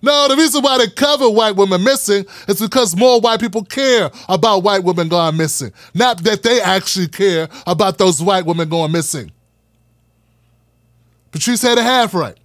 [0.00, 4.10] No, the reason why they cover white women missing is because more white people care
[4.28, 5.72] about white women going missing.
[5.92, 9.32] Not that they actually care about those white women going missing.
[11.30, 12.36] Patrice had a half right.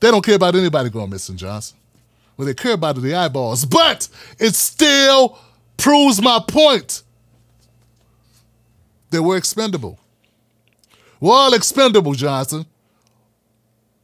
[0.00, 1.76] They don't care about anybody going missing, Johnson.
[2.36, 3.64] What they care about the eyeballs.
[3.66, 5.38] But it still
[5.76, 7.02] proves my point
[9.10, 9.98] that we're expendable.
[11.20, 12.64] We're all expendable, Johnson.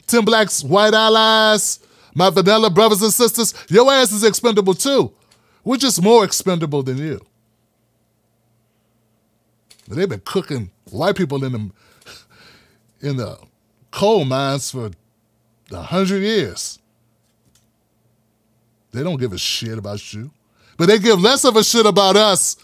[0.06, 1.80] Tim Black's white allies,
[2.14, 5.12] my vanilla brothers and sisters, your ass is expendable too.
[5.64, 7.24] We're just more expendable than you.
[9.88, 11.70] They've been cooking white people in the
[13.00, 13.38] in the
[13.90, 14.90] coal mines for
[15.70, 16.78] a hundred years.
[18.92, 20.30] They don't give a shit about you.
[20.76, 22.56] But they give less of a shit about us.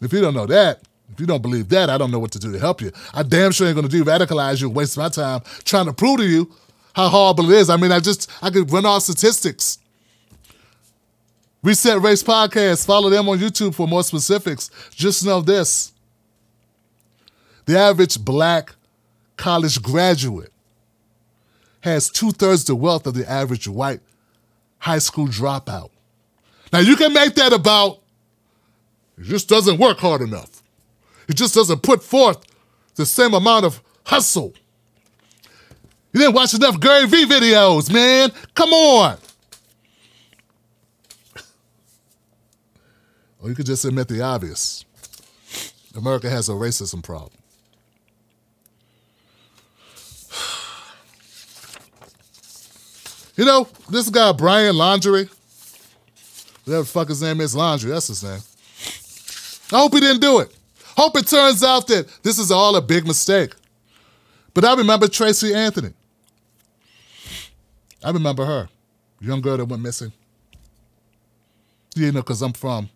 [0.00, 2.38] If you don't know that, if you don't believe that, I don't know what to
[2.38, 2.92] do to help you.
[3.14, 6.26] I damn sure ain't gonna do radicalize you, waste my time trying to prove to
[6.26, 6.52] you
[6.94, 7.70] how horrible it is.
[7.70, 9.78] I mean, I just I could run off statistics.
[11.62, 12.86] Reset Race Podcast.
[12.86, 14.70] Follow them on YouTube for more specifics.
[14.94, 15.92] Just know this.
[17.66, 18.74] The average black
[19.36, 20.52] college graduate
[21.80, 24.00] has two thirds the wealth of the average white
[24.78, 25.90] high school dropout.
[26.72, 28.00] Now, you can make that about
[29.18, 30.62] it just doesn't work hard enough.
[31.28, 32.38] It just doesn't put forth
[32.94, 34.52] the same amount of hustle.
[36.12, 38.30] You didn't watch enough Gary Vee videos, man.
[38.54, 39.18] Come on.
[43.42, 44.84] Or you could just admit the obvious.
[45.96, 47.32] America has a racism problem.
[53.36, 55.28] You know, this guy, Brian Laundrie,
[56.64, 58.40] whatever the fuck his name is, Laundrie, that's his name.
[59.72, 60.56] I hope he didn't do it.
[60.96, 63.52] Hope it turns out that this is all a big mistake.
[64.54, 65.92] But I remember Tracy Anthony.
[68.02, 68.68] I remember her,
[69.20, 70.12] young girl that went missing.
[71.94, 72.88] You know, because I'm from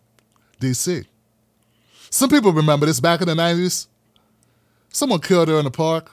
[0.59, 1.03] D.C.
[2.09, 3.87] Some people remember this back in the 90s.
[4.89, 6.11] Someone killed her in the park.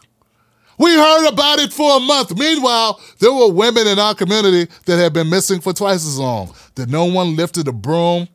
[0.79, 2.37] We heard about it for a month.
[2.39, 6.55] Meanwhile, there were women in our community that had been missing for twice as long,
[6.77, 8.29] that no one lifted a broom,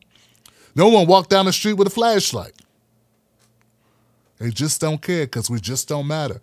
[0.76, 2.52] no one walked down the street with a flashlight.
[4.38, 6.40] They just don't care because we just don't matter.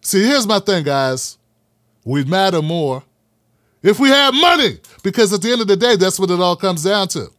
[0.00, 1.38] See, here's my thing, guys.
[2.04, 3.02] We'd matter more
[3.82, 6.56] if we had money, because at the end of the day, that's what it all
[6.56, 7.30] comes down to.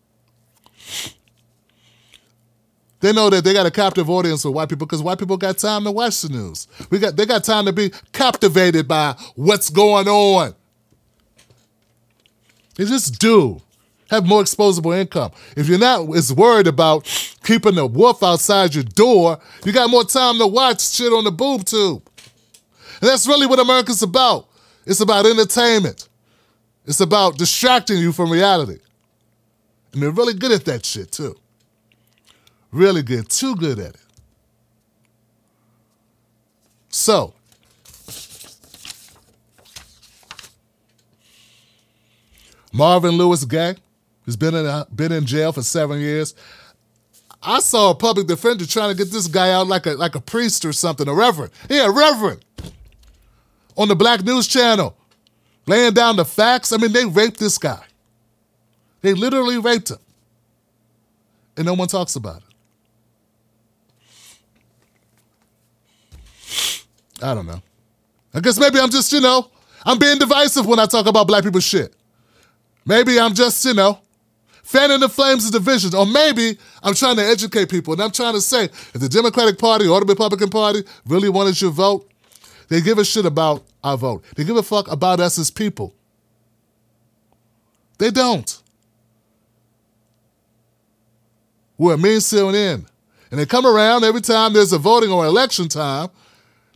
[3.02, 5.58] They know that they got a captive audience of white people because white people got
[5.58, 6.68] time to watch the news.
[6.90, 10.54] We got they got time to be captivated by what's going on.
[12.76, 13.62] They just do
[14.10, 15.32] have more exposable income.
[15.56, 17.06] If you're not as worried about
[17.44, 21.32] keeping the wolf outside your door, you got more time to watch shit on the
[21.32, 22.02] boob tube.
[23.02, 24.48] And that's really what America's about.
[24.86, 26.10] It's about entertainment.
[26.86, 28.80] It's about distracting you from reality.
[29.94, 31.36] And they're really good at that shit too.
[32.72, 34.02] Really good, too good at it.
[36.90, 37.34] So,
[42.72, 43.76] Marvin Lewis Gay
[44.26, 46.36] has been in uh, been in jail for seven years.
[47.42, 50.22] I saw a public defender trying to get this guy out like a like a
[50.22, 51.52] priest or something, a reverend.
[51.70, 52.44] Yeah, a reverend.
[53.78, 54.96] On the Black News Channel,
[55.66, 56.74] laying down the facts.
[56.74, 57.84] I mean, they raped this guy.
[59.02, 60.00] They literally raped him.
[61.56, 62.49] And no one talks about it.
[67.22, 67.62] I don't know.
[68.34, 69.50] I guess maybe I'm just, you know,
[69.86, 71.96] I'm being divisive when I talk about black people shit.
[72.86, 74.00] Maybe I'm just, you know,
[74.64, 75.96] fanning the flames of division.
[75.96, 79.58] Or maybe I'm trying to educate people and I'm trying to say if the Democratic
[79.58, 82.10] Party or the Republican Party really wanted your vote,
[82.68, 84.24] they give a shit about our vote.
[84.36, 85.94] They give a fuck about us as people.
[87.98, 88.62] They don't.
[91.78, 92.22] We're a mean
[92.56, 92.86] in.
[93.32, 96.10] And they come around every time there's a voting or election time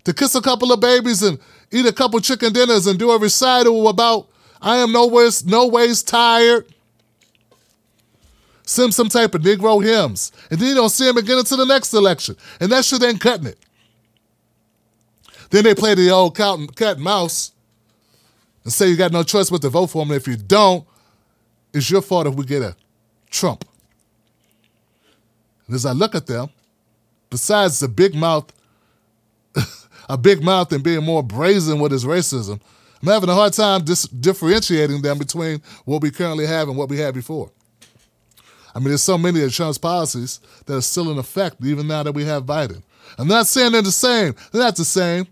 [0.03, 1.39] to kiss a couple of babies and
[1.71, 4.29] eat a couple chicken dinners and do a recital about
[4.61, 6.65] I am no ways, no ways tired.
[8.65, 10.31] Sing some type of Negro hymns.
[10.49, 12.37] And then you don't see him again until the next election.
[12.61, 13.59] And that shit ain't cutting it.
[15.49, 17.51] Then they play the old cat and, cat and mouse
[18.63, 20.11] and say you got no choice but to vote for him.
[20.11, 20.87] And if you don't,
[21.73, 22.75] it's your fault if we get a
[23.29, 23.65] Trump.
[25.67, 26.49] And as I look at them,
[27.29, 28.51] besides the big mouth
[30.09, 32.59] a big mouth and being more brazen with his racism,
[33.01, 36.89] I'm having a hard time dis- differentiating them between what we currently have and what
[36.89, 37.51] we had before.
[38.73, 42.03] I mean, there's so many of Trump's policies that are still in effect even now
[42.03, 42.81] that we have Biden.
[43.17, 44.35] I'm not saying they're the same.
[44.51, 45.27] They're not the same.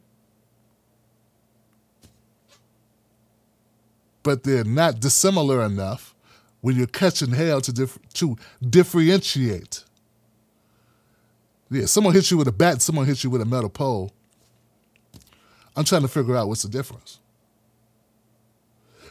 [4.23, 6.13] But they're not dissimilar enough
[6.59, 8.37] when you're catching hell to, dif- to
[8.69, 9.83] differentiate.
[11.71, 14.11] Yeah, someone hits you with a bat, someone hits you with a metal pole.
[15.75, 17.19] I'm trying to figure out what's the difference.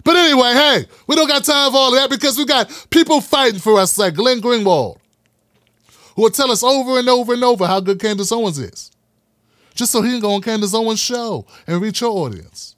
[0.05, 3.61] But anyway, hey, we don't got time for all that because we got people fighting
[3.61, 4.99] for us like Glenn Greenwald,
[6.17, 8.91] who will tell us over and over and over how good Candace Owens is.
[9.75, 12.77] Just so he can go on Candace Owens' show and reach your audience.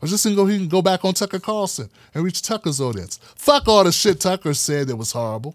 [0.00, 3.20] Or just so he can go back on Tucker Carlson and reach Tucker's audience.
[3.36, 5.54] Fuck all the shit Tucker said that was horrible.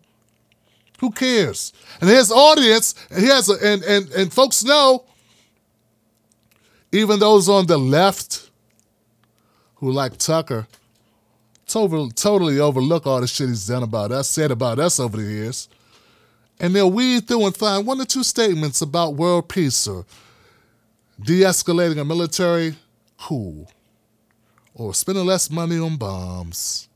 [1.00, 1.74] Who cares?
[2.02, 5.04] And his audience, and he has a, and, and and folks know
[6.91, 8.50] even those on the left
[9.76, 10.67] who like Tucker
[11.67, 15.23] totally, totally overlook all the shit he's done about us, said about us over the
[15.23, 15.69] years.
[16.60, 20.06] And they'll weed through and find one or two statements about world peace or
[21.23, 22.76] de escalating a military
[23.19, 23.67] coup
[24.73, 26.88] or spending less money on bombs.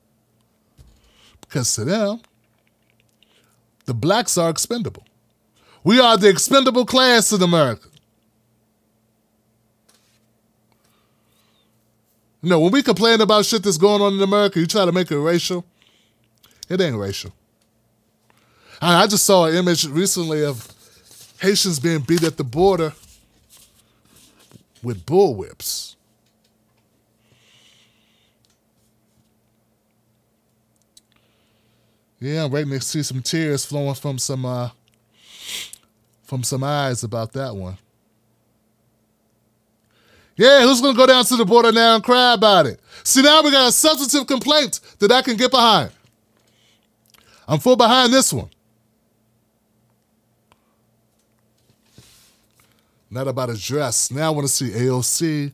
[1.41, 2.21] Because to them,
[3.85, 5.05] the blacks are expendable.
[5.83, 7.90] We are the expendable class in America.
[12.43, 15.11] Know, when we complain about shit that's going on in America, you try to make
[15.11, 15.63] it racial.
[16.67, 17.31] It ain't racial.
[18.81, 20.67] I, I just saw an image recently of
[21.39, 22.93] Haitians being beat at the border
[24.81, 25.95] with bullwhips.
[32.19, 34.69] Yeah, I'm waiting to see some tears flowing from some uh,
[36.23, 37.77] from some eyes about that one.
[40.35, 42.79] Yeah, who's to go down to the border now and cry about it?
[43.03, 45.91] See, now we got a substantive complaint that I can get behind.
[47.47, 48.49] I'm full behind this one.
[53.11, 54.09] not about a dress.
[54.09, 55.53] Now I want to see AOC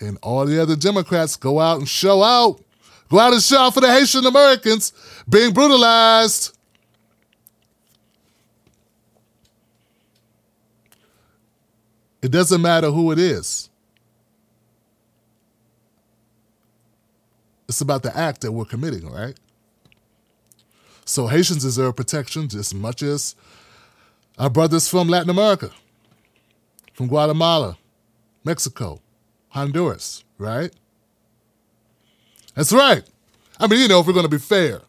[0.00, 2.60] and all the other Democrats go out and show out.
[3.08, 4.92] Go out and show out for the Haitian Americans
[5.28, 6.58] being brutalized.
[12.20, 13.70] It doesn't matter who it is.
[17.68, 19.36] It's about the act that we're committing, right?
[21.04, 23.34] So Haitians deserve protection just as much as
[24.38, 25.70] our brothers from Latin America,
[26.94, 27.78] from Guatemala,
[28.44, 29.00] Mexico,
[29.48, 30.72] Honduras, right?
[32.54, 33.02] That's right.
[33.58, 34.80] I mean, you know, if we're going to be fair.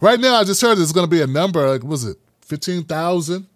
[0.00, 3.46] Right now, I just heard there's going to be a number, like, was it 15,000?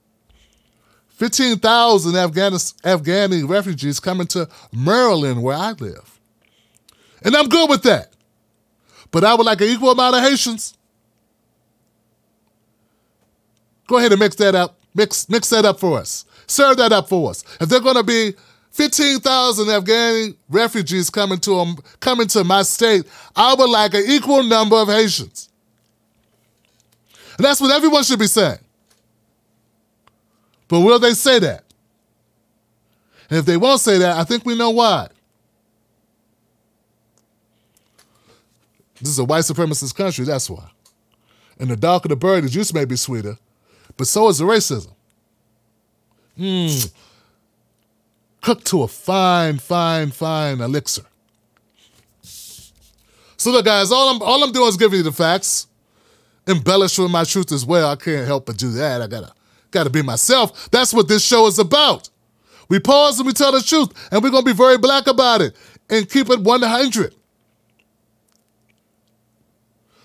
[1.18, 6.20] 15,000 Afghani refugees coming to Maryland, where I live.
[7.24, 8.12] And I'm good with that.
[9.10, 10.76] But I would like an equal amount of Haitians.
[13.88, 14.78] Go ahead and mix that up.
[14.94, 16.24] Mix, mix that up for us.
[16.46, 17.42] Serve that up for us.
[17.60, 18.34] If they're going to be
[18.70, 24.44] 15,000 Afghani refugees coming to them, coming to my state, I would like an equal
[24.44, 25.48] number of Haitians.
[27.36, 28.58] And that's what everyone should be saying.
[30.68, 31.64] But will they say that?
[33.30, 35.08] And if they won't say that, I think we know why.
[39.00, 40.68] This is a white supremacist country, that's why.
[41.58, 43.36] And the darker the bird, the juice may be sweeter,
[43.96, 44.92] but so is the racism.
[46.38, 46.92] Mmm.
[48.40, 51.04] Cooked to a fine, fine, fine elixir.
[53.36, 55.66] So look, guys, all I'm all I'm doing is giving you the facts.
[56.46, 57.90] Embellish with my truth as well.
[57.90, 59.02] I can't help but do that.
[59.02, 59.32] I gotta
[59.70, 60.70] gotta be myself.
[60.70, 62.10] That's what this show is about.
[62.68, 65.56] We pause and we tell the truth, and we're gonna be very black about it
[65.88, 67.14] and keep it 100.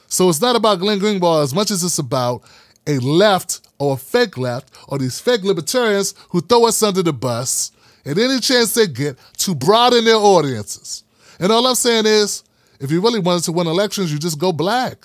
[0.07, 2.43] So it's not about Glenn Greenwald as much as it's about
[2.85, 7.13] a left or a fake left or these fake libertarians who throw us under the
[7.13, 7.71] bus
[8.05, 11.03] at any chance they get to broaden their audiences.
[11.39, 12.43] And all I'm saying is,
[12.79, 15.03] if you really wanted to win elections, you just go black.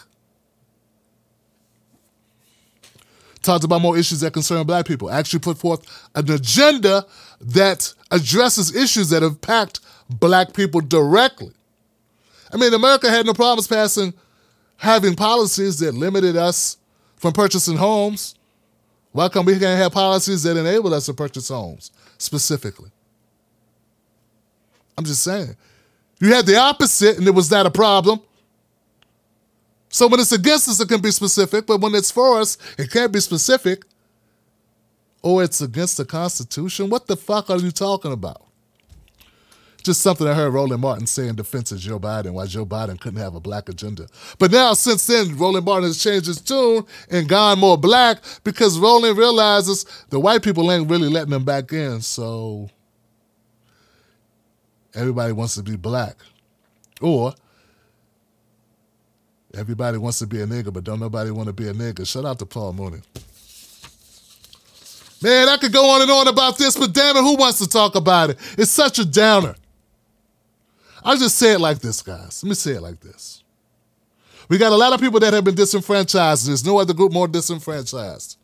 [3.42, 5.10] Talked about more issues that concern black people.
[5.10, 7.06] Actually put forth an agenda
[7.40, 9.80] that addresses issues that impact
[10.10, 11.52] black people directly.
[12.52, 14.14] I mean, America had no problems passing
[14.78, 16.78] having policies that limited us
[17.16, 18.36] from purchasing homes,
[19.12, 22.90] why come we can't have policies that enable us to purchase homes specifically?
[24.96, 25.56] I'm just saying.
[26.20, 28.20] You had the opposite, and it was not a problem.
[29.88, 32.90] So when it's against us, it can be specific, but when it's for us, it
[32.90, 33.84] can't be specific.
[35.22, 36.90] Or it's against the Constitution.
[36.90, 38.42] What the fuck are you talking about?
[39.82, 43.00] Just something I heard Roland Martin say in defense of Joe Biden, why Joe Biden
[43.00, 44.06] couldn't have a black agenda.
[44.38, 48.78] But now, since then, Roland Martin has changed his tune and gone more black because
[48.78, 52.00] Roland realizes the white people ain't really letting them back in.
[52.00, 52.68] So
[54.94, 56.16] everybody wants to be black.
[57.00, 57.34] Or
[59.54, 62.06] everybody wants to be a nigga, but don't nobody want to be a nigga.
[62.06, 63.00] Shout out to Paul Mooney.
[65.20, 67.68] Man, I could go on and on about this, but damn it, who wants to
[67.68, 68.38] talk about it?
[68.56, 69.56] It's such a downer.
[71.02, 72.42] I'll just say it like this, guys.
[72.42, 73.42] Let me say it like this.
[74.48, 76.48] We got a lot of people that have been disenfranchised.
[76.48, 78.36] There's no other group more disenfranchised.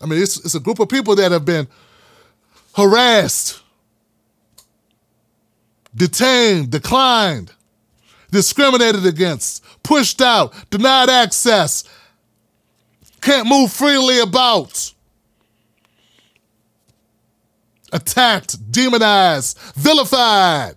[0.00, 1.66] I mean, it's, it's a group of people that have been
[2.76, 3.60] harassed,
[5.94, 7.52] detained, declined,
[8.30, 11.82] discriminated against, pushed out, denied access,
[13.22, 14.92] can't move freely about,
[17.90, 20.74] attacked, demonized, vilified.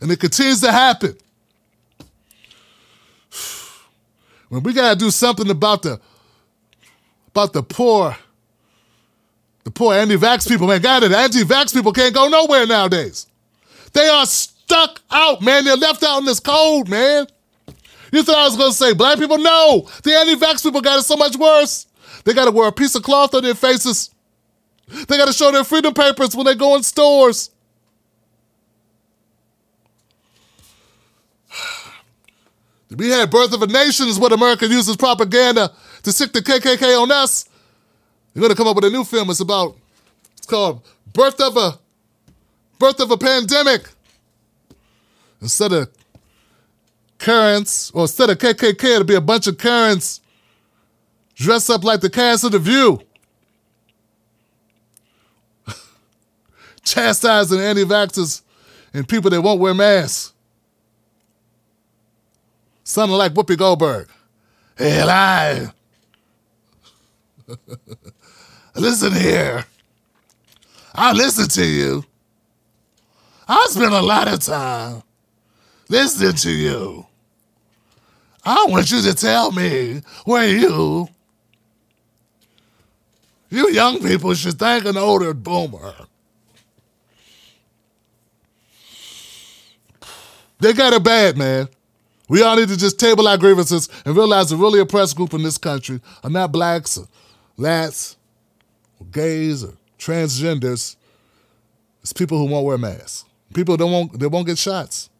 [0.00, 1.18] And it continues to happen.
[4.48, 6.00] When we gotta do something about the
[7.28, 8.16] about the poor,
[9.64, 10.80] the poor anti-vax people, man.
[10.80, 13.26] God, the anti-vax people can't go nowhere nowadays.
[13.92, 14.24] They are
[14.70, 15.64] stuck out, man.
[15.64, 17.26] They're left out in this cold, man.
[18.12, 19.38] You thought I was gonna say black people?
[19.38, 21.86] No, the anti-vax people got it so much worse.
[22.24, 24.10] They gotta wear a piece of cloth on their faces.
[24.86, 27.50] They gotta show their freedom papers when they go in stores.
[32.96, 35.70] We had Birth of a Nation is what America uses propaganda
[36.02, 37.48] to sick the KKK on us.
[38.34, 39.30] They're gonna come up with a new film.
[39.30, 39.76] It's about
[40.36, 41.78] it's called Birth of a
[42.80, 43.88] Birth of a Pandemic.
[45.40, 45.90] Instead of
[47.18, 50.20] Karens, or instead of KKK, it'll be a bunch of Karens
[51.34, 53.00] dressed up like the cast of The View.
[56.84, 58.42] Chastising anti-vaxxers
[58.92, 60.32] and people that won't wear masks.
[62.84, 64.08] Sounding like Whoopi Goldberg.
[64.76, 65.70] Hell, I.
[68.74, 69.64] listen here.
[70.94, 72.04] I listen to you.
[73.46, 75.02] I spend a lot of time
[75.90, 77.06] listening to you.
[78.44, 81.08] I want you to tell me where you,
[83.50, 85.94] you young people should thank an older boomer.
[90.60, 91.68] They got it bad, man.
[92.28, 95.42] We all need to just table our grievances and realize the really oppressed group in
[95.42, 97.08] this country are not blacks or
[97.58, 98.14] lats
[99.00, 100.96] or gays or transgenders.
[102.02, 103.24] It's people who won't wear masks.
[103.52, 105.10] People that won't they won't get shots.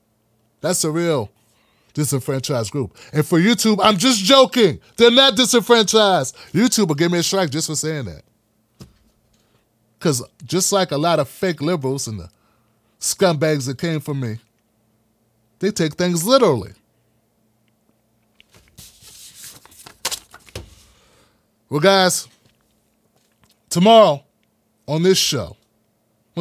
[0.61, 1.31] That's a real
[1.95, 2.97] disenfranchised group.
[3.13, 4.81] And for YouTube, I'm just joking.
[4.97, 6.37] They're not disenfranchised.
[6.53, 8.23] YouTube will give me a strike just for saying that.
[9.99, 12.31] Because just like a lot of fake liberals and the
[12.99, 14.39] scumbags that came from me,
[15.59, 16.73] they take things literally.
[21.69, 22.27] Well, guys,
[23.69, 24.25] tomorrow
[24.89, 25.57] on this show,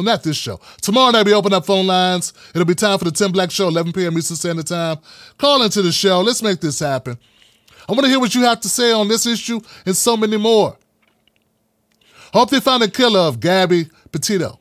[0.00, 0.58] well, not this show.
[0.80, 2.32] Tomorrow night we open up phone lines.
[2.54, 4.16] It'll be time for the Tim Black Show, 11 p.m.
[4.16, 4.98] Eastern Standard Time.
[5.36, 6.20] Call into the show.
[6.20, 7.18] Let's make this happen.
[7.88, 10.36] I want to hear what you have to say on this issue and so many
[10.36, 10.76] more.
[12.32, 14.58] Hope they find the killer of Gabby Petito.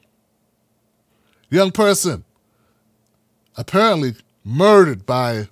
[1.49, 2.25] Young person,
[3.55, 5.47] apparently murdered by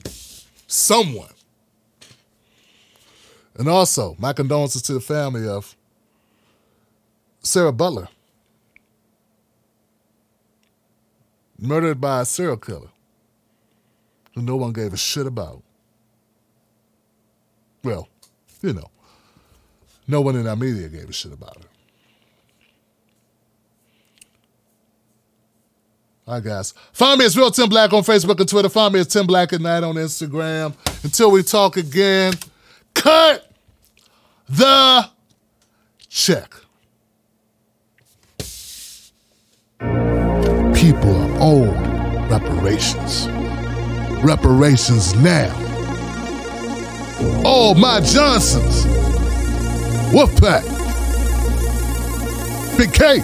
[0.68, 1.30] someone.
[3.58, 5.76] And also, my condolences to the family of
[7.42, 8.10] Sarah Butler,
[11.60, 12.90] murdered by a serial killer
[14.36, 15.64] who no one gave a shit about.
[17.84, 18.08] Well,
[18.62, 18.90] you know,
[20.08, 21.70] no one in our media gave a shit about her.
[26.28, 26.74] All right, guys.
[26.92, 28.68] Find me as Real Tim Black on Facebook and Twitter.
[28.68, 30.74] Find me as Tim Black at Night on Instagram.
[31.04, 32.34] Until we talk again,
[32.94, 33.50] cut
[34.50, 35.10] the
[36.10, 36.54] check.
[40.78, 43.28] People are owed reparations.
[44.24, 45.52] Reparations now.
[47.44, 48.86] Oh, my Johnsons.
[50.14, 50.62] Wolfpack.
[52.78, 53.22] Big K.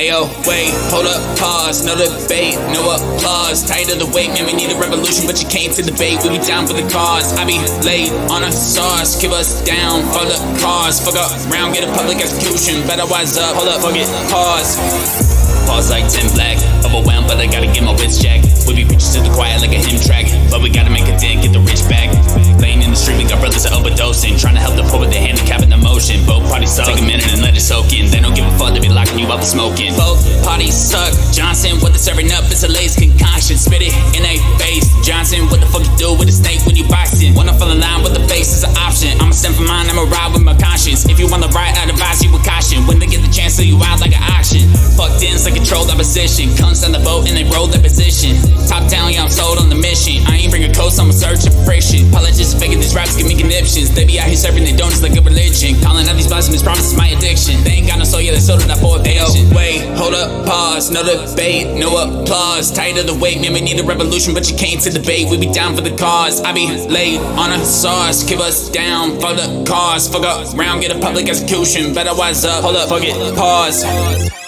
[0.00, 3.62] Ayo, wait, hold up, pause, no debate, no applause.
[3.68, 6.18] Tired of the wait, man, we need a revolution, but you came to debate.
[6.24, 7.36] We be down for the cause.
[7.36, 10.98] I be laid on a sauce, keep us down for the cause.
[11.04, 12.88] Fuck up, round, get a public execution.
[12.88, 15.33] Better wise up, hold up, fuck it, pause.
[15.66, 18.46] Pause like Tim Black, overwhelmed, but I gotta get my wits jacked.
[18.68, 21.16] We be preaching to the quiet like a hymn track, but we gotta make a
[21.16, 22.12] dent, get the rich back.
[22.60, 25.10] Laying in the street, we got brothers that overdosing, trying to help the poor with
[25.10, 26.20] their handicap and emotion.
[26.28, 26.86] Both parties suck.
[26.86, 28.12] Take a minute and let it soak in.
[28.12, 29.96] They don't give a fuck, they be locking you up for smoking.
[29.96, 31.16] Both parties suck.
[31.32, 33.56] Johnson, what they serving up is a lace concoction.
[33.56, 34.84] Spit it in a face.
[35.00, 37.32] Johnson, what the fuck you do with a snake when you boxing?
[37.32, 39.16] Wanna fall in line with the face is an option.
[39.20, 41.08] I'ma stand for mine, I'ma ride with my conscience.
[41.08, 42.84] If you wanna ride, I'd advise you with caution.
[42.84, 44.66] When they get the chance, to you out like an auction.
[44.98, 46.50] Fucked in, so control that position.
[46.58, 48.36] Comes on the boat and they roll their position.
[48.66, 50.26] Top down, yeah, I'm sold on the mission.
[50.26, 52.10] I ain't bringing coast, I'm a searching for friction.
[52.10, 53.94] Politicians faking these raps give me conniptions.
[53.94, 55.78] They be out here serving their donuts like a religion.
[55.80, 57.62] Calling out these blasphemous promises my addiction.
[57.62, 59.54] They ain't got no soul, yeah, they sold it out for a patient.
[59.54, 62.74] Wait, hold up, pause, no debate, no applause.
[62.74, 65.30] Tired of the wait, man, we need a revolution, but you came to debate.
[65.30, 66.42] We be down for the cause.
[66.42, 70.08] I be laid on a sauce, give us down for the cause.
[70.08, 71.94] Fuck up, round, get a public execution.
[71.94, 74.43] Better wise up, hold up, fuck it, pause.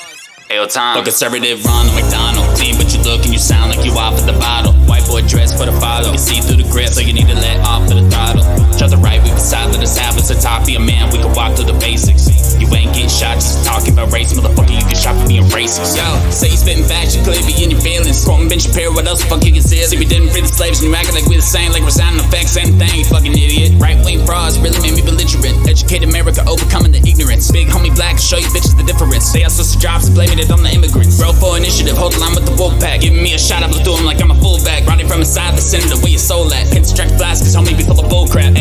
[0.47, 1.01] Ayo time.
[1.01, 2.47] A conservative Ronald McDonald.
[2.57, 4.73] Clean, but you look and you sound like you off at the bottle.
[4.87, 6.13] White boy dress for the follow.
[6.13, 8.47] You see through the grip, so you need to let off of the throttle.
[8.79, 10.29] Try the right, we can side of the tablets.
[10.29, 12.29] To top be a man, we can walk through the basics.
[12.61, 14.33] You ain't getting shot, just talking about race.
[14.33, 15.97] Motherfucker, you get shot for being racist.
[15.97, 18.25] Yo, say you spitting facts, you clearly be in your feelings.
[18.25, 19.85] Quoting Ben Shapiro, what else the fuck you consider?
[19.87, 21.95] See, we didn't free the slaves, and you acting like we the same, like we're
[21.95, 23.77] signing effects, same thing, you fucking idiot.
[23.81, 25.69] Right wing frauds really made me belligerent.
[25.69, 27.51] Educate America, overcoming the ignorance.
[27.53, 29.33] Big homie black, show you bitches the difference.
[29.33, 31.21] They the jobs, blaming it on the immigrants.
[31.21, 33.01] Bro for initiative, hold the line with the wolf pack.
[33.01, 34.85] Giving me a shot, I blew through him like I'm a fullback.
[34.87, 36.73] Running from inside the center, where your soul at.
[36.73, 38.57] Can't distract blast, cause homie be full of bull crap.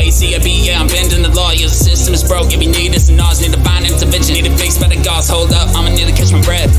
[0.45, 1.51] ACAB, yeah, I'm bending the law.
[1.51, 2.53] Your system is broke.
[2.53, 4.35] If you need this and ours, need divine intervention.
[4.35, 5.29] Need it fixed by the gods.
[5.29, 6.69] Hold up, I'ma need to catch my breath.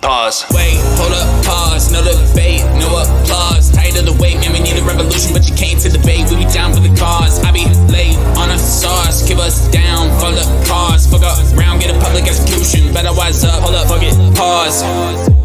[0.00, 0.46] Pause.
[0.54, 1.92] Wait, hold up, pause.
[1.92, 3.70] No debate, no applause.
[3.72, 6.30] Tired of the wait, man, we need a revolution, but you came to debate.
[6.30, 7.42] We be down for the cause.
[7.44, 9.26] I be laid on a sauce.
[9.26, 11.06] Keep us down for the cause.
[11.06, 12.92] Fuck up, round, get a public execution.
[12.94, 15.35] Better wise up, hold up, fuck it, pause.